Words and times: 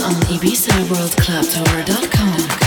on 0.00 0.14
ibizaworldclubtour.com. 0.28 2.63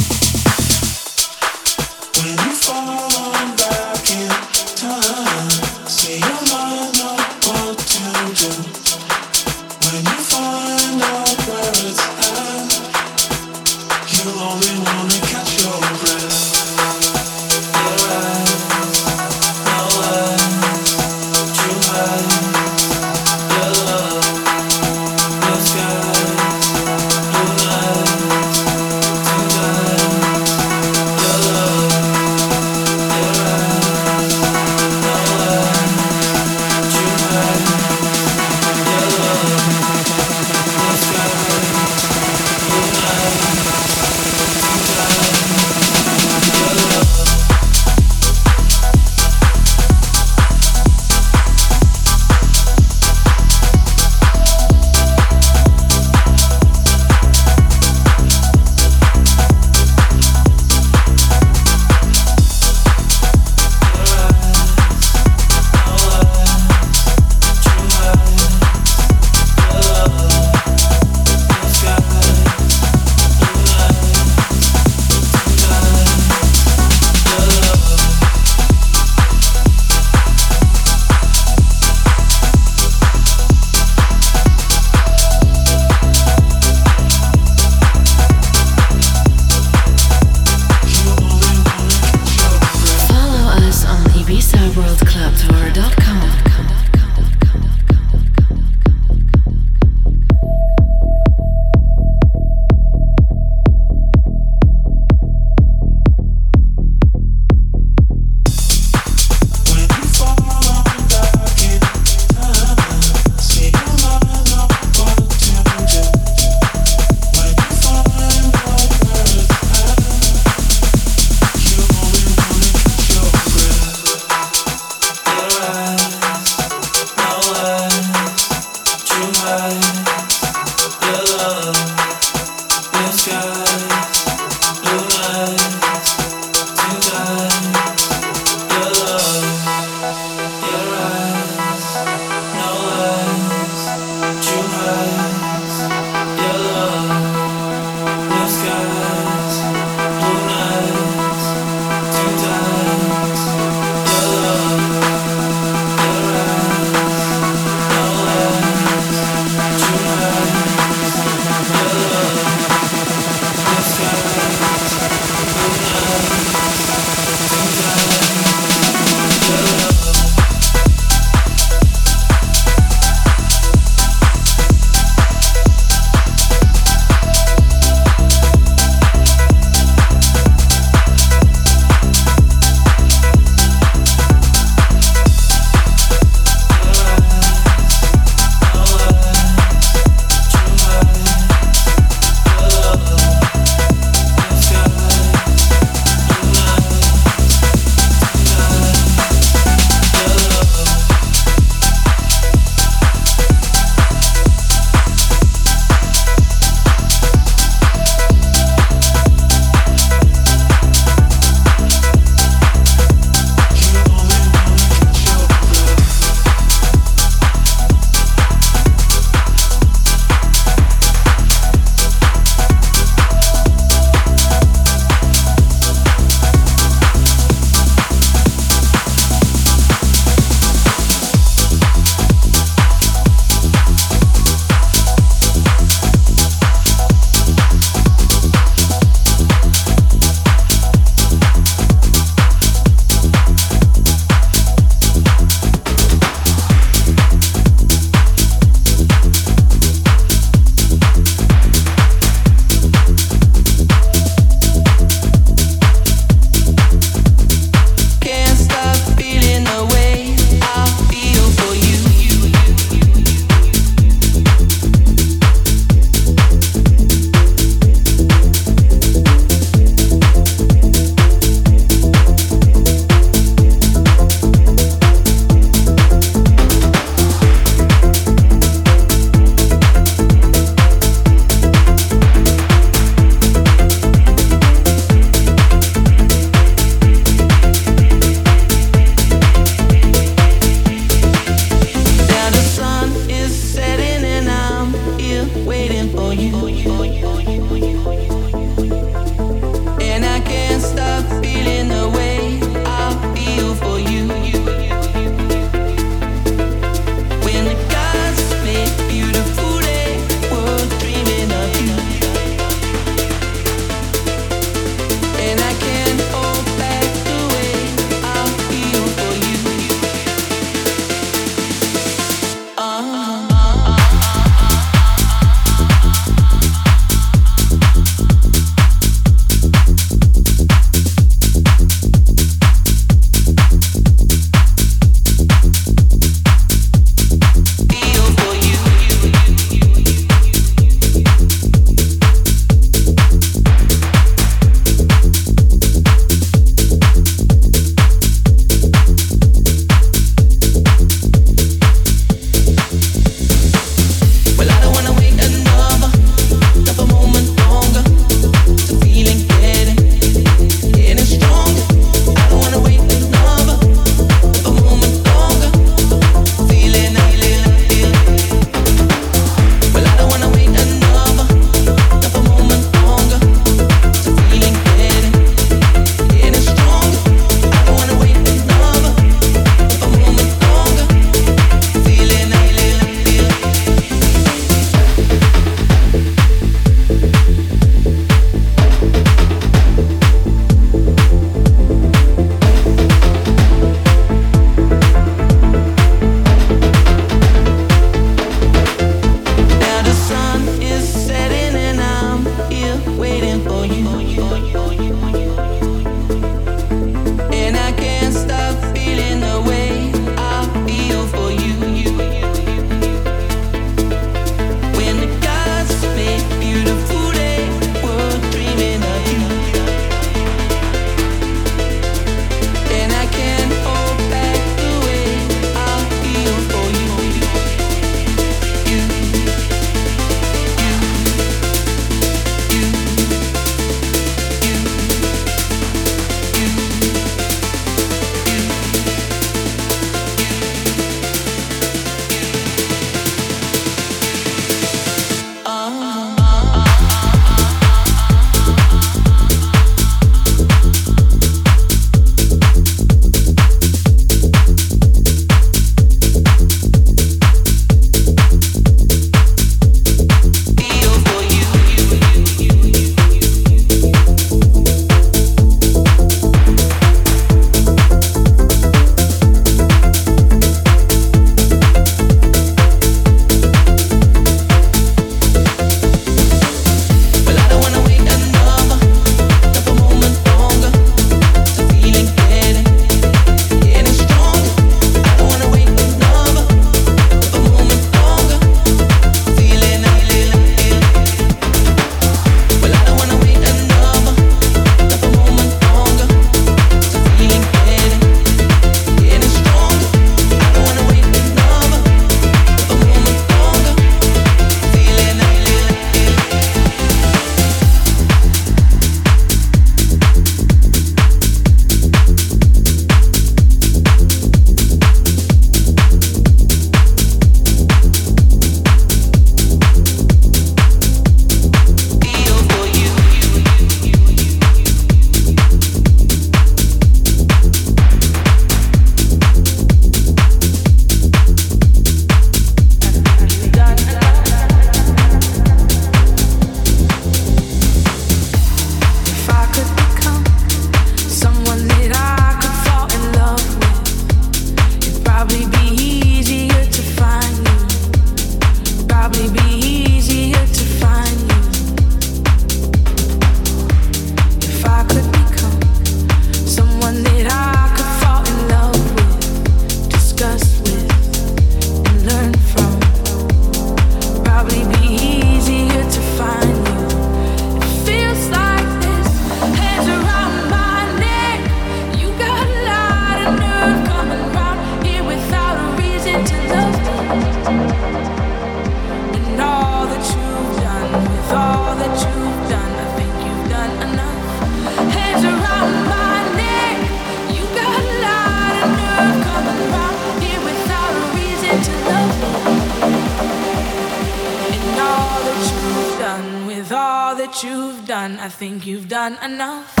enough. 599.43 600.00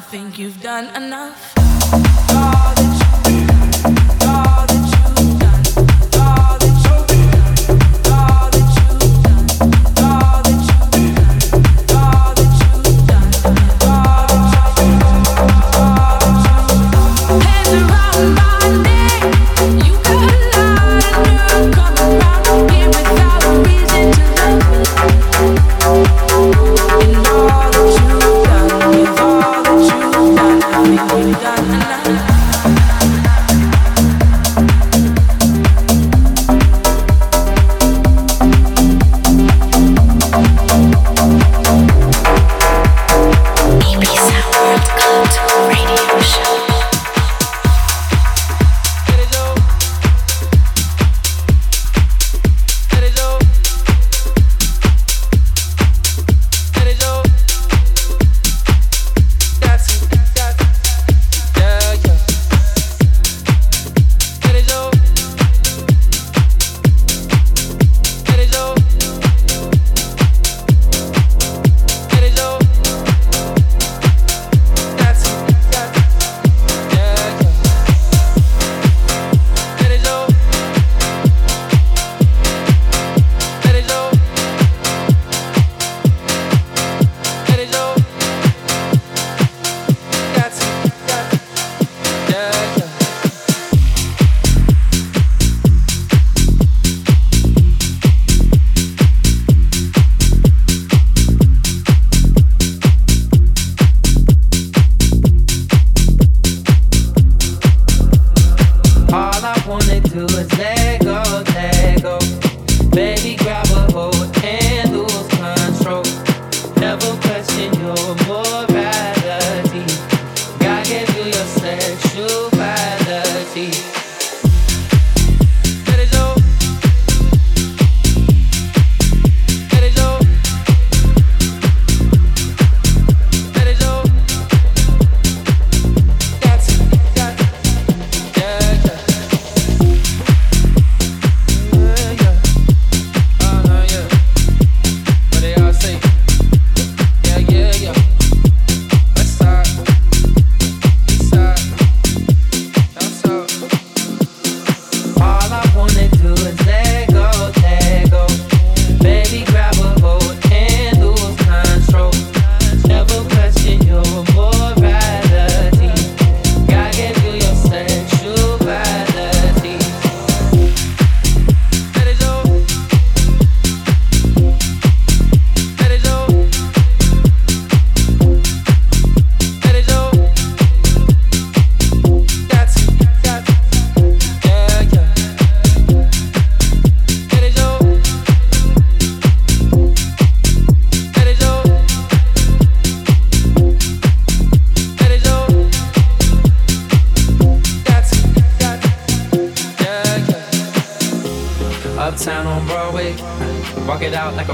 Think 0.00 0.38
you've 0.38 0.60
done 0.62 0.86
enough. 0.94 1.57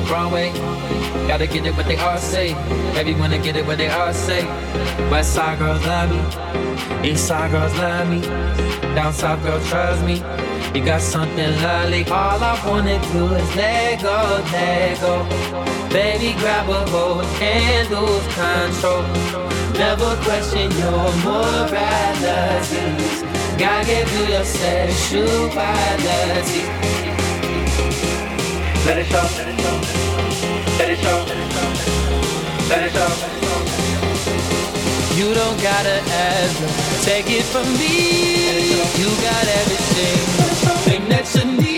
A 0.04 0.08
Broadway. 0.08 0.52
Gotta 1.28 1.46
get 1.46 1.64
it 1.66 1.76
what 1.76 1.86
they 1.86 1.96
all 1.96 2.18
say. 2.18 2.54
Baby, 2.94 3.14
wanna 3.14 3.38
get 3.38 3.56
it 3.56 3.64
what 3.66 3.78
they 3.78 3.88
all 3.88 4.12
say. 4.12 4.44
West 5.10 5.32
side 5.34 5.58
girls 5.58 5.84
love 5.86 6.10
me, 6.10 6.20
east 7.10 7.26
side 7.26 7.50
girls 7.50 7.74
love 7.78 8.08
me. 8.08 8.20
Down 8.94 9.12
south 9.12 9.42
girls 9.42 9.66
trust 9.68 10.04
me. 10.04 10.22
You 10.74 10.84
got 10.84 11.00
something 11.00 11.50
lovely. 11.62 12.04
All 12.06 12.42
I 12.42 12.60
wanna 12.66 12.98
do 13.12 13.34
is 13.34 13.56
let 13.56 14.02
go, 14.02 14.42
let 14.52 15.00
go. 15.00 15.24
Baby, 15.90 16.34
grab 16.40 16.68
a 16.68 16.84
hold 16.90 17.24
and 17.40 17.90
lose 17.90 18.26
control. 18.34 19.02
Never 19.78 20.16
question 20.24 20.70
your 20.82 21.12
morality. 21.24 22.84
Gotta 23.58 23.86
give 23.86 24.12
you 24.12 24.24
your 24.34 24.44
sexuality. 24.44 26.93
Let 28.86 28.98
it 28.98 29.06
show. 29.06 29.22
Let 30.78 30.90
it 30.90 30.98
show. 30.98 31.24
Let 32.68 32.82
it 32.82 32.92
show. 32.92 33.10
You 35.16 35.32
don't 35.32 35.62
gotta 35.62 36.02
ask, 36.10 37.04
take 37.04 37.30
it 37.30 37.44
from 37.44 37.66
me. 37.78 38.76
You 39.00 39.08
got 39.22 39.46
everything, 39.60 40.18
thing 40.84 41.08
that 41.08 41.34
you 41.34 41.44
need. 41.62 41.73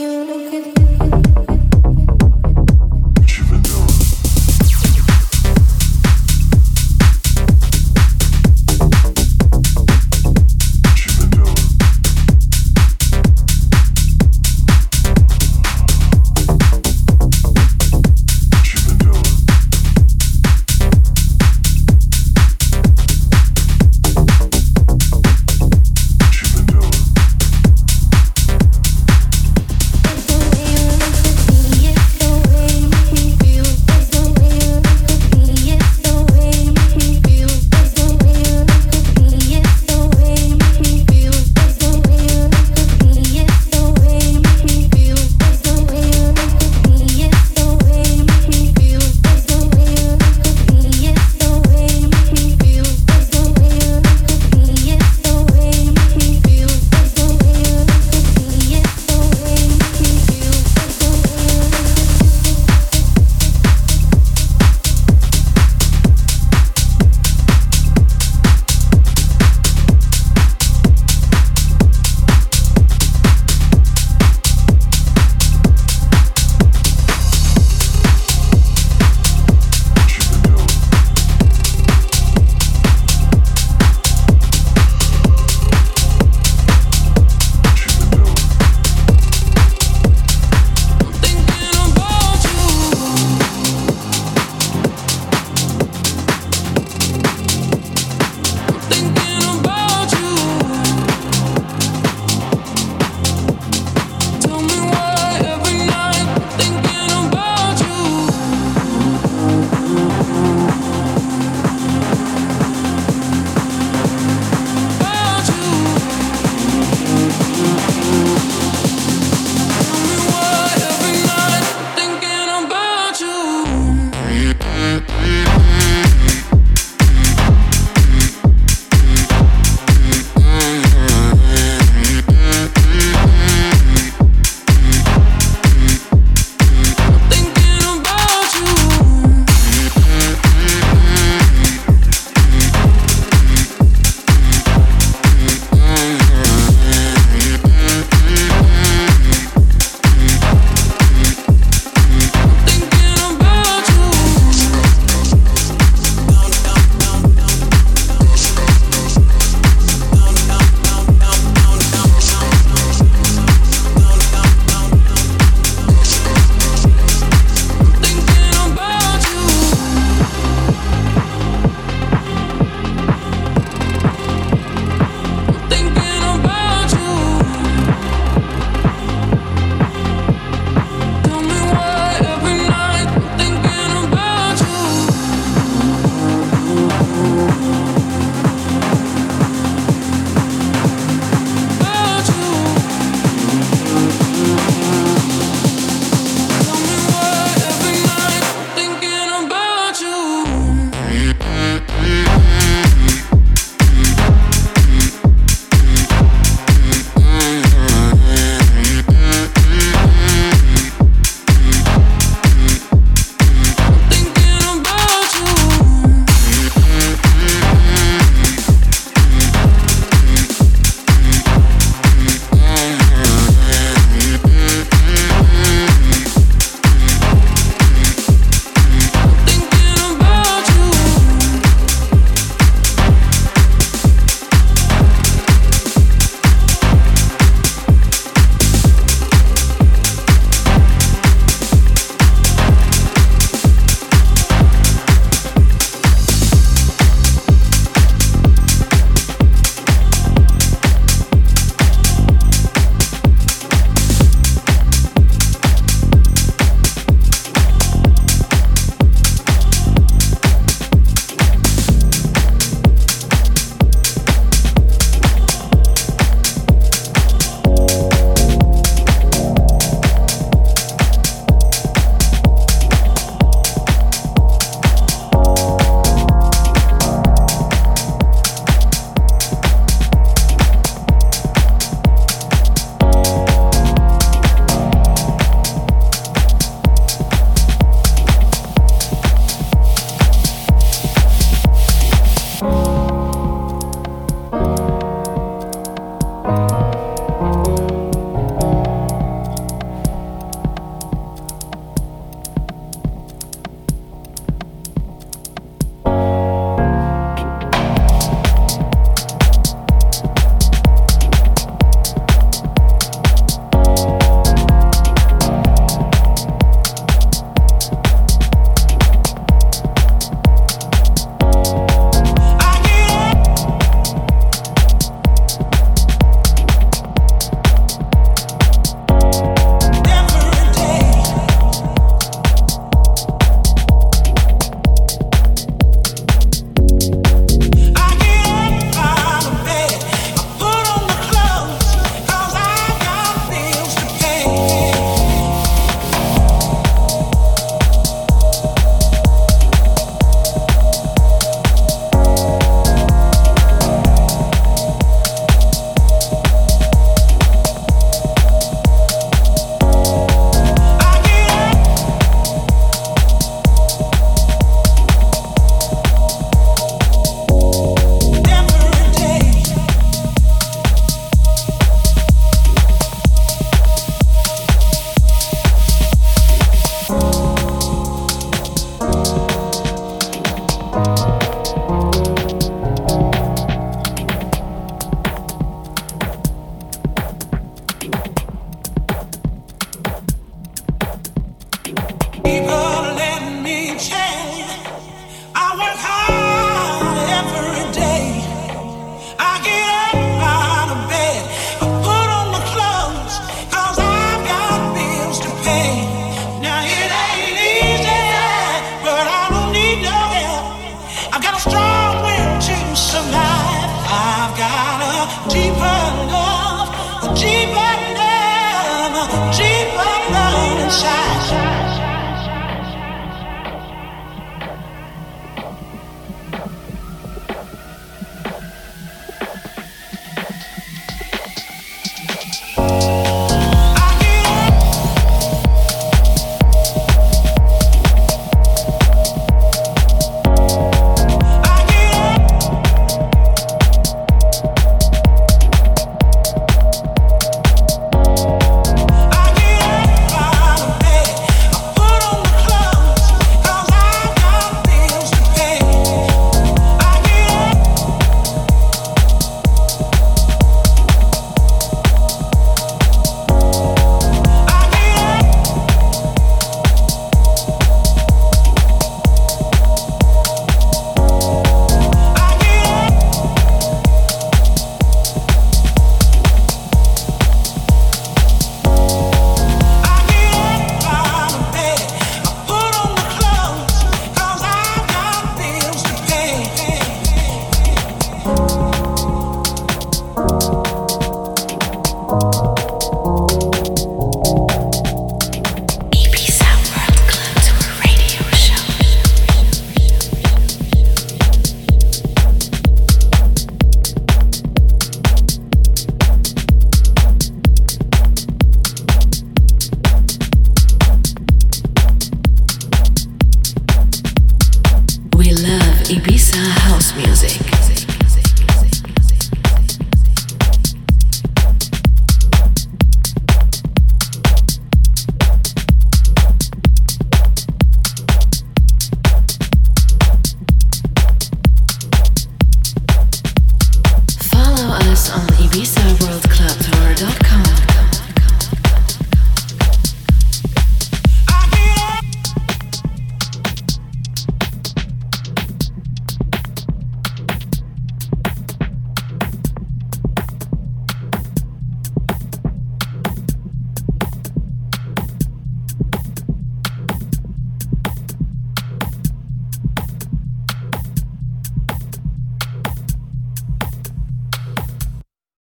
you 0.00 0.24
look 0.24 0.54
at 0.54 0.78
me? 0.78 0.89